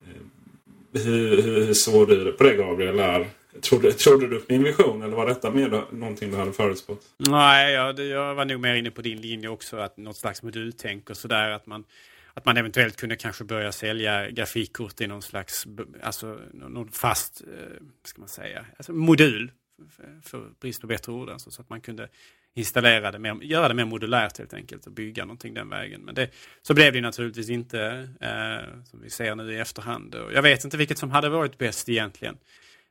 [0.06, 2.98] Uh, hur, hur, hur såg du på det Gabriel?
[2.98, 7.02] Är, trodde, trodde du på min vision eller var detta mer någonting du hade förutspått?
[7.16, 9.76] Nej, jag, jag var nog mer inne på din linje också.
[9.76, 11.50] Att något slags modultänk och sådär.
[11.50, 11.84] Att man,
[12.34, 15.66] att man eventuellt kunde kanske börja sälja grafikkort i någon slags
[16.02, 19.52] alltså, någon fast eh, ska man säga, alltså modul.
[19.96, 21.30] För, för brist på bättre ord.
[21.30, 22.08] Alltså, så att man kunde
[22.56, 26.00] installera det mer, göra det mer modulärt helt enkelt och bygga någonting den vägen.
[26.00, 26.30] Men det,
[26.62, 30.14] så blev det naturligtvis inte eh, som vi ser nu i efterhand.
[30.14, 32.36] Och jag vet inte vilket som hade varit bäst egentligen.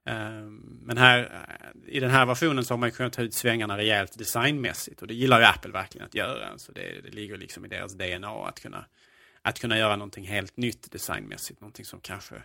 [0.05, 1.47] Ehm, men här,
[1.87, 5.13] i den här versionen så har man kunnat ta ut svängarna rejält designmässigt och det
[5.13, 6.57] gillar ju Apple verkligen att göra.
[6.57, 8.85] Så det, det ligger liksom i deras DNA att kunna,
[9.41, 11.61] att kunna göra någonting helt nytt designmässigt.
[11.61, 12.35] Någonting som kanske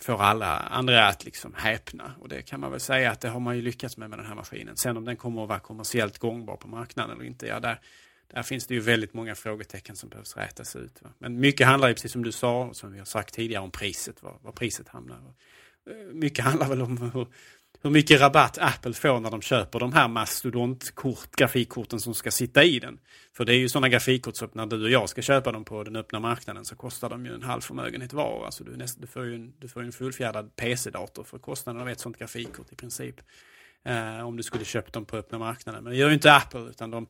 [0.00, 2.12] får alla andra att liksom häpna.
[2.20, 4.26] Och det kan man väl säga att det har man ju lyckats med med den
[4.26, 4.76] här maskinen.
[4.76, 7.80] Sen om den kommer att vara kommersiellt gångbar på marknaden eller inte, ja där,
[8.26, 11.02] där finns det ju väldigt många frågetecken som behövs rätas ut.
[11.02, 11.10] Va?
[11.18, 13.70] Men mycket handlar ju, precis som du sa, och som vi har sagt tidigare, om
[13.70, 15.20] priset, var, var priset hamnar.
[16.12, 17.26] Mycket handlar väl om hur,
[17.82, 22.64] hur mycket rabatt Apple får när de köper de här mastodontkort, grafikkorten som ska sitta
[22.64, 22.98] i den.
[23.36, 25.84] För det är ju sådana grafikkort som när du och jag ska köpa dem på
[25.84, 28.44] den öppna marknaden så kostar de ju en halv förmögenhet var.
[28.44, 31.88] Alltså du, näst, du, får ju en, du får en fullfjädrad PC-dator för kostnaden av
[31.88, 33.20] ett sådant grafikkort i princip.
[33.84, 35.84] Eh, om du skulle köpt dem på öppna marknaden.
[35.84, 37.06] Men det gör ju inte Apple utan de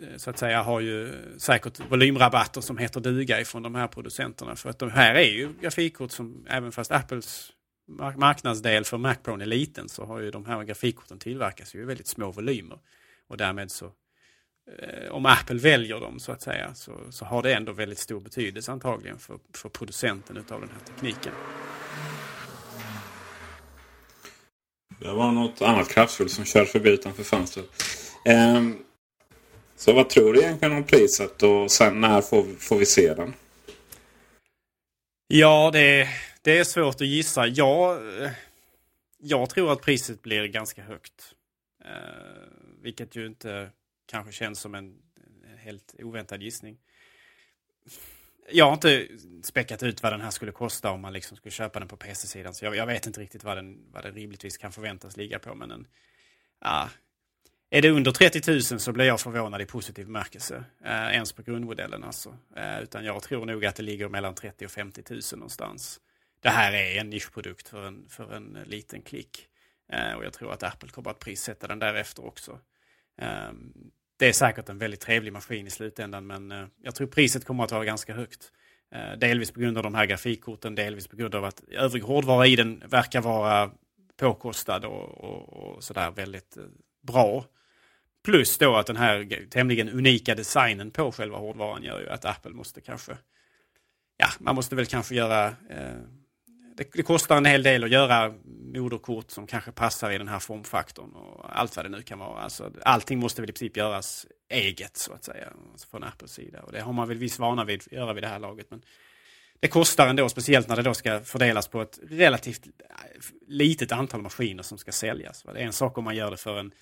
[0.00, 4.56] eh, så att säga har ju säkert volymrabatter som heter duga ifrån de här producenterna.
[4.56, 7.50] För att de här är ju grafikkort som även fast Apples
[8.16, 11.84] marknadsdel för Mac Pro är liten så har ju de här grafikkorten tillverkas ju i
[11.84, 12.78] väldigt små volymer.
[13.28, 13.84] Och därmed så
[14.78, 18.20] eh, om Apple väljer dem så att säga så, så har det ändå väldigt stor
[18.20, 21.32] betydelse antagligen för, för producenten utav den här tekniken.
[25.00, 27.66] Det var något annat kraftfullt som körde förbi utanför fönstret.
[28.56, 28.84] Um,
[29.76, 33.34] så vad tror du egentligen om priset och sen när får, får vi se den?
[35.28, 36.08] Ja, det
[36.44, 37.46] det är svårt att gissa.
[37.46, 38.30] Jag, eh,
[39.18, 41.34] jag tror att priset blir ganska högt.
[41.84, 41.90] Eh,
[42.82, 43.70] vilket ju inte
[44.06, 44.94] kanske känns som en
[45.58, 46.78] helt oväntad gissning.
[48.52, 49.08] Jag har inte
[49.42, 52.54] späckat ut vad den här skulle kosta om man liksom skulle köpa den på PC-sidan.
[52.54, 55.54] Så jag, jag, vet inte riktigt vad den, vad den rimligtvis kan förväntas ligga på.
[55.54, 55.86] Men en,
[56.58, 56.88] ah,
[57.70, 60.64] är det under 30 000 så blir jag förvånad i positiv bemärkelse.
[60.84, 62.36] Eh, ens på grundmodellen alltså.
[62.56, 66.00] Eh, utan jag tror nog att det ligger mellan 30 000 och 50 000 någonstans
[66.44, 69.48] det här är en nischprodukt för en, för en liten klick.
[69.92, 72.60] Eh, och jag tror att Apple kommer att prissätta den därefter också.
[73.18, 73.52] Eh,
[74.16, 77.64] det är säkert en väldigt trevlig maskin i slutändan men eh, jag tror priset kommer
[77.64, 78.52] att vara ganska högt.
[78.94, 82.46] Eh, delvis på grund av de här grafikkorten, delvis på grund av att övrig hårdvara
[82.46, 83.70] i den verkar vara
[84.16, 86.64] påkostad och, och, och sådär väldigt eh,
[87.02, 87.44] bra.
[88.24, 92.52] Plus då att den här tämligen unika designen på själva hårdvaran gör ju att Apple
[92.52, 93.16] måste kanske,
[94.16, 96.00] ja, man måste väl kanske göra eh,
[96.76, 98.34] det, det, kostar en hel del att göra
[98.74, 102.40] moderkort som kanske passar i den här formfaktorn och allt vad det nu kan vara.
[102.40, 106.62] Alltså, allting måste väl i princip göras eget så att säga alltså från Apples sida.
[106.62, 108.70] Och det har man väl viss vana vid att göra vid det här laget.
[108.70, 108.82] Men
[109.60, 112.72] det kostar ändå, speciellt när det då ska fördelas på ett relativt eh,
[113.46, 115.42] litet antal maskiner som ska säljas.
[115.42, 116.72] Det är en sak om man gör det för en,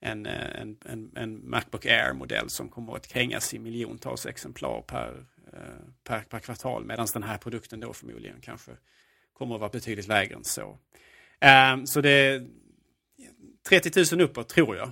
[0.00, 5.24] en, eh, en, en, en Macbook Air-modell som kommer att krängas i miljontals exemplar per,
[5.52, 5.60] eh,
[6.04, 6.84] per, per kvartal.
[6.84, 8.72] Medan den här produkten då förmodligen kanske
[9.40, 10.78] kommer att vara betydligt lägre än så.
[11.74, 12.46] Um, så det är
[13.68, 14.90] 30 000 uppåt tror jag.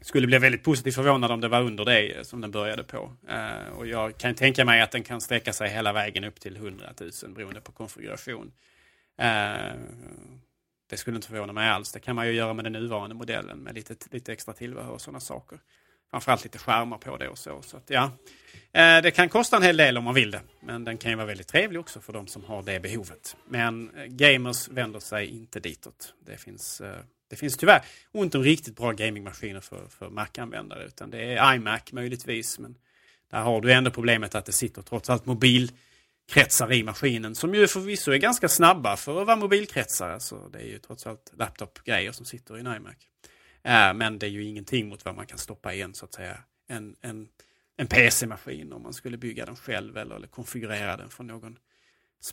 [0.00, 3.12] Skulle bli väldigt positivt förvånad om det var under det eh, som den började på.
[3.30, 6.56] Uh, och jag kan tänka mig att den kan sträcka sig hela vägen upp till
[6.56, 8.52] 100 000 beroende på konfiguration.
[9.22, 9.80] Uh,
[10.90, 11.92] det skulle inte förvåna mig alls.
[11.92, 15.00] Det kan man ju göra med den nuvarande modellen med lite, lite extra tillbehör och
[15.00, 15.58] sådana saker.
[16.10, 17.62] Framförallt lite skärmar på det och så.
[17.62, 18.10] så att, ja.
[18.72, 20.40] Eh, det kan kosta en hel del om man vill det.
[20.60, 23.36] Men den kan ju vara väldigt trevlig också för de som har det behovet.
[23.48, 26.14] Men eh, gamers vänder sig inte ditåt.
[26.26, 26.96] Det finns, eh,
[27.30, 30.84] det finns tyvärr inte om riktigt bra gamingmaskiner för, för Mac-användare.
[30.84, 32.58] Utan det är iMac möjligtvis.
[32.58, 32.76] Men
[33.30, 37.34] där har du ändå problemet att det sitter trots allt mobilkretsar i maskinen.
[37.34, 40.10] Som ju förvisso är ganska snabba för att vara mobilkretsar.
[40.10, 42.96] Alltså, det är ju trots allt laptop-grejer som sitter i en iMac.
[43.94, 46.38] Men det är ju ingenting mot vad man kan stoppa i en, så att säga,
[46.68, 47.28] en, en
[47.76, 51.58] en PC-maskin om man skulle bygga den själv eller, eller konfigurera den från någon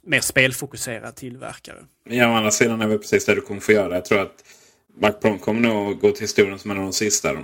[0.01, 1.85] mer spelfokuserad tillverkare.
[2.09, 3.93] Ja, å andra sidan är det precis det du kommer få göra.
[3.93, 4.43] Jag tror att
[4.99, 7.37] Mac Pro kommer nog gå till historien som en av de sista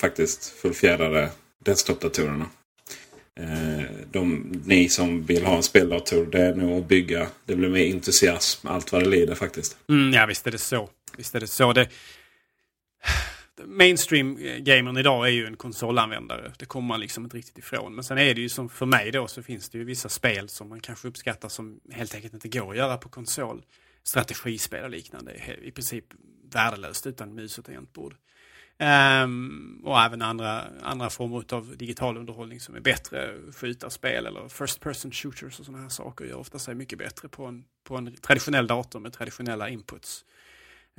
[0.00, 1.30] faktiskt fullfjädrade
[1.64, 2.46] desktop-datorerna.
[3.40, 7.26] Eh, de, ni som vill ha en speldator, det är nog att bygga.
[7.44, 9.76] Det blir mer entusiasm, allt vad det lider faktiskt.
[9.88, 10.88] Mm, ja, visst är det så.
[11.16, 11.72] Visst är det så.
[11.72, 11.88] Det...
[13.64, 16.52] Mainstream-gamern eh, idag är ju en konsolanvändare.
[16.58, 17.94] Det kommer man liksom inte riktigt ifrån.
[17.94, 20.48] Men sen är det ju som för mig då så finns det ju vissa spel
[20.48, 23.62] som man kanske uppskattar som helt enkelt inte går att göra på konsol.
[24.02, 26.04] Strategispel och liknande är i princip
[26.52, 28.14] värdelöst utan mus och tangentbord.
[28.78, 33.34] Um, och även andra, andra former av digital underhållning som är bättre.
[33.56, 37.44] Skjutarspel eller first person shooters och sådana här saker gör ofta sig mycket bättre på
[37.46, 40.24] en, på en traditionell dator med traditionella inputs.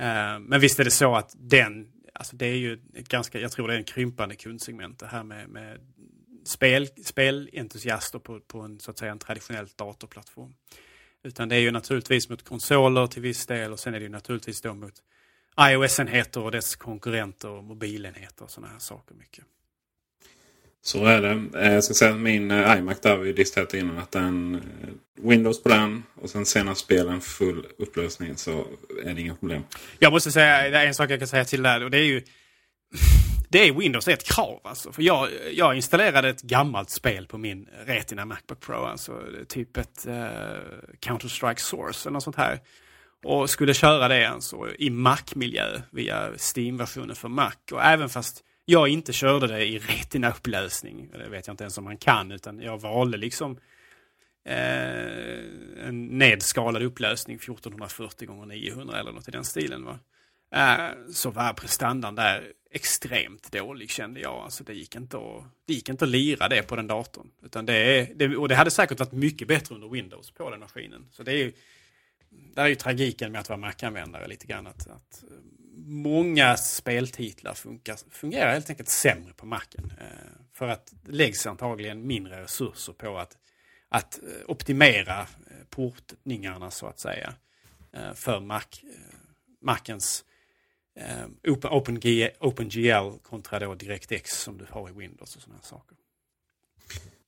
[0.00, 3.52] Uh, men visst är det så att den, alltså det är ju ett ganska, jag
[3.52, 5.80] tror det är en krympande kundsegment det här med, med
[6.44, 10.54] spel, spelentusiaster på, på en, så att säga, en traditionell datorplattform.
[11.22, 14.10] Utan det är ju naturligtvis mot konsoler till viss del och sen är det ju
[14.10, 15.02] naturligtvis då mot
[15.60, 19.44] iOS-enheter och dess konkurrenter och mobilenheter och sådana här saker mycket.
[20.86, 21.60] Så är det.
[21.60, 25.28] Eh, jag ska säga att min eh, iMac där vi diskuterat innan att den eh,
[25.28, 28.66] Windows på den och sen senast spelen full upplösning så
[29.04, 29.62] är det inga problem.
[29.98, 32.04] Jag måste säga, det är en sak jag kan säga till där och det är
[32.04, 32.22] ju
[33.48, 34.92] det är Windows ett krav alltså.
[34.92, 38.84] För jag, jag installerade ett gammalt spel på min Retina Macbook Pro.
[38.84, 40.12] Alltså typ ett uh,
[41.00, 42.60] Counter-Strike Source eller något sånt här.
[43.24, 47.52] Och skulle köra det alltså i Mac-miljö via Steam-versionen för Mac.
[47.72, 51.84] Och även fast jag inte körde det i Retina-upplösning, det vet jag inte ens om
[51.84, 53.58] man kan, utan jag valde liksom
[54.44, 59.84] eh, en nedskalad upplösning 1440 gånger 900 eller något i den stilen.
[59.84, 59.98] Va?
[60.50, 64.34] Eh, så var prestandan där extremt dålig kände jag.
[64.34, 67.30] Alltså det gick inte att, det gick inte att lira det på den datorn.
[67.42, 71.08] Utan det, det, och det hade säkert varit mycket bättre under Windows på den maskinen.
[71.12, 71.52] Så det är
[72.54, 74.66] där är ju tragiken med att vara Mac-användare lite grann.
[74.66, 75.24] Att, att
[75.86, 79.92] många speltitlar funkar, fungerar helt enkelt sämre på Macen.
[80.00, 80.06] Eh,
[80.52, 83.36] för att det läggs antagligen mindre resurser på att,
[83.88, 85.26] att eh, optimera eh,
[85.70, 87.34] portningarna så att säga.
[88.14, 88.62] För Mac,
[89.60, 90.24] Macens
[91.48, 95.96] OpenGL, OpenGL kontra då DirectX som du har i Windows och sådana saker.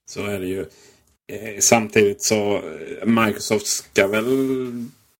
[0.06, 0.66] Så är det ju.
[1.60, 2.62] Samtidigt så
[3.04, 4.26] Microsoft ska väl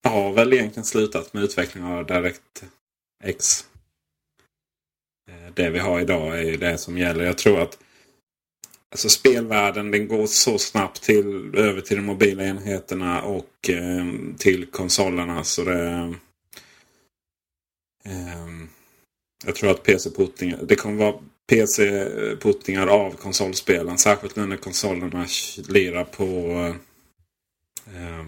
[0.03, 2.78] har väl egentligen slutat med utveckling av DirectX.
[3.23, 3.65] X.
[5.29, 7.25] Eh, det vi har idag är ju det som gäller.
[7.25, 7.77] Jag tror att
[8.91, 14.05] alltså spelvärlden den går så snabbt till, över till de mobila enheterna och eh,
[14.37, 15.43] till konsolerna.
[15.43, 16.15] Så det,
[18.05, 18.47] eh,
[19.45, 23.97] jag tror att PC-puttningar, det kommer vara PC-puttningar av konsolspelen.
[23.97, 25.27] Särskilt nu när konsolerna
[25.67, 26.25] lirar på
[27.93, 28.25] eh,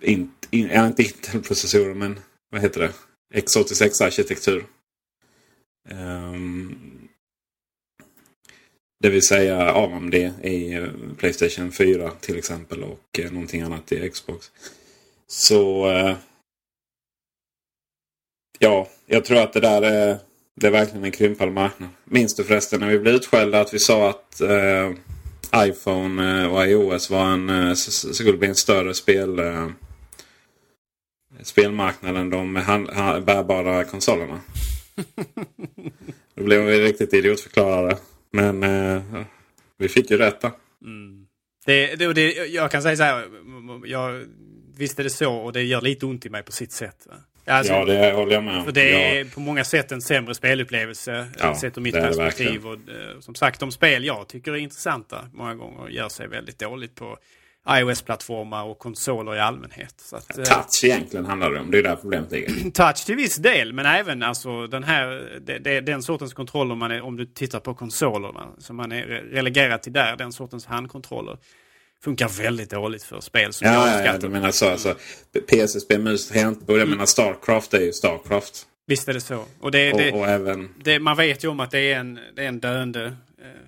[0.00, 2.20] in, in, ja, inte Intel-processorer men
[2.50, 2.92] vad heter det?
[3.34, 4.66] X86-arkitektur.
[5.90, 7.08] Um, ehm,
[9.00, 10.86] det vill säga AMD i
[11.16, 14.50] Playstation 4 till exempel och eh, någonting annat i Xbox.
[15.26, 16.16] Så uh,
[18.58, 20.18] ja, jag tror att det där är,
[20.54, 21.88] det är verkligen en krympande marknad.
[22.04, 24.94] Minns du förresten när vi blev utskällda att vi sa att uh,
[25.56, 29.87] iPhone och iOS var en, skulle bli en större spel spelmarknad
[32.16, 32.54] än de
[33.26, 34.40] bärbara konsolerna.
[36.34, 37.96] Då blev vi riktigt idiotförklarade.
[38.32, 39.02] Men eh,
[39.78, 40.44] vi fick ju rätt
[40.84, 41.26] mm.
[41.66, 43.24] det, det, det, Jag kan säga så här.
[43.84, 44.24] Jag,
[44.76, 47.06] visst är det så och det gör lite ont i mig på sitt sätt.
[47.46, 48.64] Alltså, ja, det håller jag med om.
[48.64, 49.24] För det är ja.
[49.34, 52.66] på många sätt en sämre spelupplevelse ja, sett ur mitt perspektiv.
[52.66, 56.58] Och, eh, som sagt, de spel jag tycker är intressanta många gånger gör sig väldigt
[56.58, 57.18] dåligt på
[57.70, 59.94] iOS-plattformar och konsoler i allmänhet.
[59.96, 61.70] Så att, eh, touch egentligen handlar det om.
[61.70, 62.70] Det är där problemet ligger.
[62.74, 66.90] touch till viss del, men även alltså den här det, det, den sortens kontroller man
[66.90, 71.38] är, om du tittar på konsolerna som man är relegerad till där, den sortens handkontroller
[72.04, 74.12] funkar väldigt dåligt för spel som ja, jag uppskattar.
[74.12, 74.68] Ja, du menar så.
[74.68, 74.94] Alltså,
[75.50, 76.76] PC-spel, mus, tangentbord.
[76.76, 76.90] Jag mm.
[76.90, 78.66] menar Starcraft är ju Starcraft.
[78.86, 79.44] Visst är det så.
[79.60, 80.68] Och, det, och, och även...
[81.00, 83.67] man vet ju om att det är en, det är en döende eh,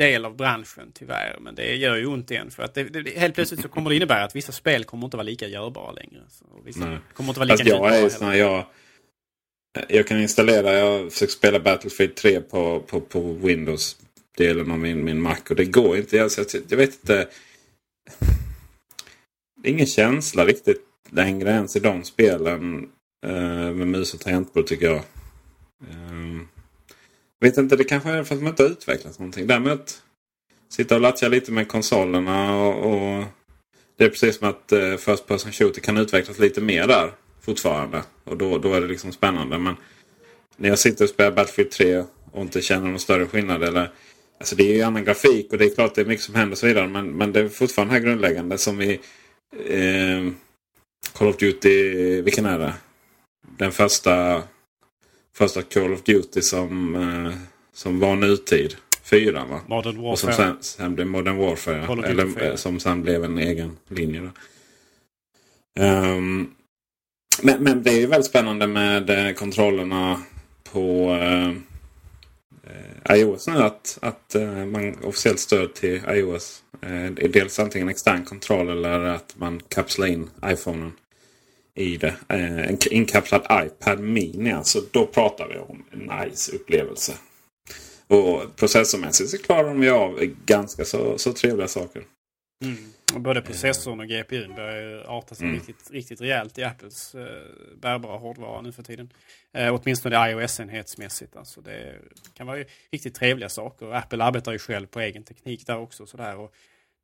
[0.00, 1.38] del av branschen tyvärr.
[1.40, 2.50] Men det gör ju ont igen.
[2.50, 5.16] För att det, det, helt plötsligt så kommer det innebära att vissa spel kommer inte
[5.16, 6.20] vara lika görbara längre.
[6.28, 6.98] Så, vissa Nej.
[7.14, 8.66] kommer inte vara lika jag är sån jag,
[9.88, 15.22] jag kan installera, jag försöker spela Battlefield 3 på, på, på Windows-delen av min, min
[15.22, 15.36] Mac.
[15.50, 16.16] Och det går inte.
[16.16, 17.28] Jag, jag, jag vet inte.
[19.62, 22.88] Det är ingen känsla riktigt längre ens i de spelen.
[23.26, 25.02] Uh, med mus och tangentbord tycker jag.
[26.10, 26.48] Um,
[27.40, 29.46] vet inte, det kanske är för att man inte har utvecklat någonting.
[29.46, 30.02] Däremot
[30.68, 33.24] sitta och latcha lite med konsolerna och, och
[33.98, 38.02] det är precis som att eh, First Person Shooter kan utvecklas lite mer där fortfarande.
[38.24, 39.58] Och då, då är det liksom spännande.
[39.58, 39.76] Men
[40.56, 43.62] när jag sitter och spelar Battlefield 3 och inte känner någon större skillnad.
[43.62, 43.90] Eller
[44.40, 46.52] Alltså det är ju annan grafik och det är klart det är mycket som händer
[46.52, 46.88] och så vidare.
[46.88, 49.00] Men, men det är fortfarande här grundläggande som i
[49.66, 50.32] eh,
[51.12, 52.22] Call of Duty.
[52.22, 52.74] Vilken är det?
[53.56, 54.42] Den första,
[55.34, 57.32] första Call of Duty som, eh,
[57.72, 58.74] som var nutid.
[59.02, 59.60] Fyran va?
[59.66, 60.12] Modern Warfare.
[60.12, 62.08] Och som sen, sen blev Modern Warfare.
[62.08, 62.50] Eller 4.
[62.50, 64.20] eh, som sen blev en egen linje.
[64.20, 64.30] Då.
[65.82, 66.50] Ehm,
[67.42, 70.22] men, men det är ju väldigt spännande med eh, kontrollerna
[70.72, 71.48] på eh,
[72.66, 73.62] eh, iOS nu.
[73.62, 76.62] Att, att man officiellt stöd till iOS.
[76.82, 80.92] Eh, dels antingen extern kontroll eller att man kapslar in iPhonen
[81.74, 82.14] i det.
[82.28, 84.52] Eh, en inkapslad iPad Mini.
[84.52, 87.12] Alltså då pratar vi om en nice upplevelse.
[88.06, 92.02] Och processormässigt så klarar de ju av ganska så, så trevliga saker.
[92.64, 92.76] Mm.
[93.22, 95.56] Både processorn och GPUn börjar ju arta sig Mm.
[95.58, 97.26] riktigt, riktigt rejält i Apples eh,
[97.80, 99.12] bärbara hårdvara nu för tiden.
[99.52, 101.36] Eh, åtminstone iOS-enhetsmässigt.
[101.36, 101.94] Alltså det
[102.34, 103.92] kan vara riktigt trevliga saker.
[103.94, 106.06] Apple arbetar ju själv på egen teknik där också.
[106.06, 106.36] Sådär.
[106.36, 106.54] Och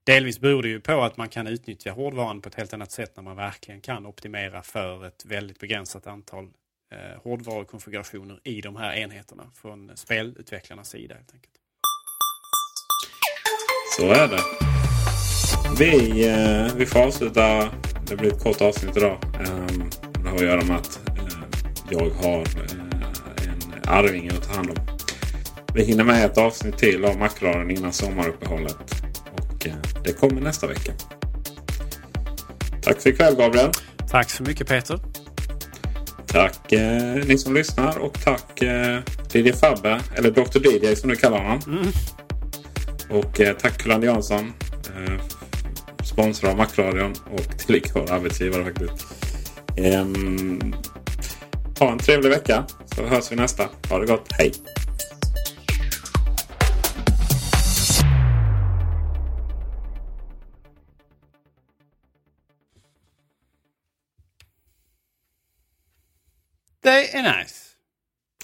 [0.07, 3.13] delvis beror det ju på att man kan utnyttja hårdvaran på ett helt annat sätt
[3.17, 6.45] när man verkligen kan optimera för ett väldigt begränsat antal
[6.93, 11.15] eh, hårdvarukonfigurationer i de här enheterna från spelutvecklarnas sida.
[11.15, 11.53] Helt enkelt.
[13.99, 14.43] Så är det.
[15.79, 17.71] Vi, eh, vi får avsluta.
[18.09, 19.19] Det blir ett kort avsnitt idag.
[19.49, 19.91] Um,
[20.23, 21.39] det har att göra med att eh,
[21.91, 24.77] jag har eh, en arvinge att ta hand om.
[25.75, 29.06] Vi hinner med ett avsnitt till av Macradion innan sommaruppehållet.
[29.67, 30.93] Och eh, det kommer nästa vecka.
[32.83, 33.71] Tack för ikväll Gabriel.
[34.11, 34.99] Tack så mycket Peter.
[36.27, 39.01] Tack eh, ni som lyssnar och tack eh,
[39.33, 41.93] DJ Fabbe, eller Dr DJ som du kallar honom.
[43.11, 44.53] Och eh, tack Kullander Jansson,
[44.97, 45.21] eh,
[46.05, 49.07] sponsor av Macradion och tillika vår arbetsgivare faktiskt.
[49.77, 50.75] Ehm,
[51.79, 52.65] ha en trevlig vecka
[52.95, 53.69] så hörs vi nästa.
[53.89, 54.53] Ha det gott, hej!
[67.07, 67.71] Det är nice.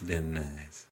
[0.01, 0.87] Det är nice.